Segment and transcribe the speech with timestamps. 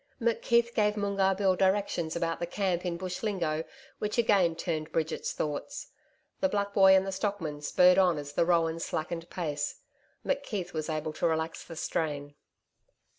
[0.19, 3.63] McKeith gave Moongarr Bill directions about the camp in Bush lingo,
[3.99, 5.89] which again turned Bridget's thoughts.
[6.39, 9.81] The black boy and the stockman spurred on as the roans slackened pace.
[10.25, 12.33] McKeith was able to relax the strain.